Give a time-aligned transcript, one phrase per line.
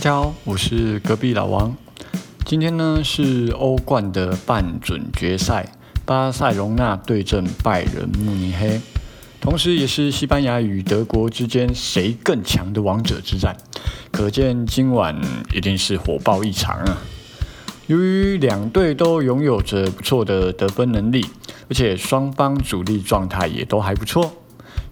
[0.00, 1.76] 大家好，我是隔壁老王。
[2.46, 5.74] 今天呢是欧冠的半准决赛，
[6.06, 8.80] 巴塞隆纳对阵拜仁慕尼黑，
[9.42, 13.54] 同时也是西班牙与德国之间谁更强的王者之战。
[14.10, 15.20] 可见今晚
[15.52, 16.96] 一定是火爆异常啊！
[17.86, 21.26] 由于两队都拥有着不错的得分能力，
[21.68, 24.32] 而且双方主力状态也都还不错，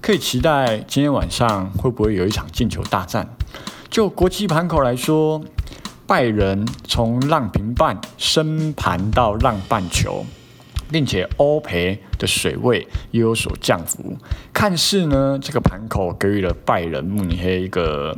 [0.03, 3.27] 可以期待今天晚上会不会有一场进球大战。
[3.91, 5.43] 就国际盘口来说，
[6.07, 10.24] 拜仁从让平半升盘到让半球，
[10.91, 14.16] 并且欧赔的水位也有所降幅，
[14.52, 18.16] 看似呢这个盘口给予了拜仁慕尼黑一个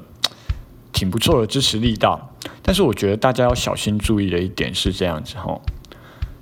[0.92, 2.30] 挺不错的支持力道。
[2.62, 5.62] 但是我觉得大家要小心注意的一点是这样子吼，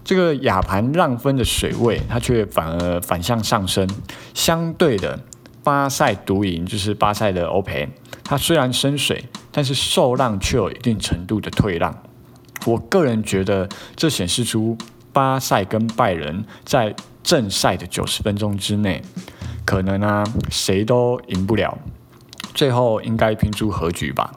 [0.04, 3.88] 这个亚盘让分的水位它却反而反向上升，
[4.34, 5.20] 相对的。
[5.62, 7.88] 巴塞独赢就是巴塞的欧赔，
[8.24, 12.02] 它虽然深水，但是受让却有一定程度的退让。
[12.66, 14.76] 我个人觉得这显示出
[15.12, 19.02] 巴塞跟拜仁在正赛的九十分钟之内，
[19.64, 21.78] 可能啊谁都赢不了，
[22.54, 24.32] 最后应该拼出和局吧。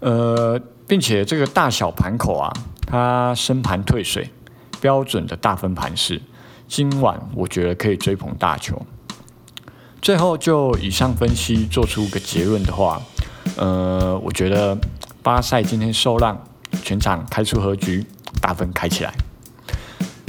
[0.00, 2.52] 呃，并且这个大小盘口啊，
[2.86, 4.30] 它升盘退水，
[4.80, 6.20] 标准的大分盘式，
[6.68, 8.84] 今晚我觉得可以追捧大球。
[10.04, 13.00] 最后就以上分析做出个结论的话，
[13.56, 14.76] 呃，我觉得
[15.22, 16.38] 巴塞今天受让，
[16.82, 18.04] 全场开出和局，
[18.38, 19.14] 大分开起来。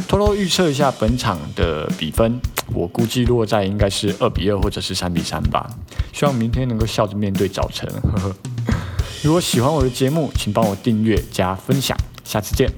[0.08, 2.40] 偷偷预测一下本场的比分，
[2.74, 5.70] 我估计落在应该是二比二或者是三比三吧。
[6.14, 7.86] 希望明天能够笑着面对早晨。
[8.02, 8.36] 呵呵。
[9.24, 12.72] 如果喜欢我的节目，请帮我订阅加分享，下次见。